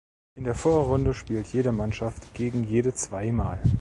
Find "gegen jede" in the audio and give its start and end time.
2.33-2.95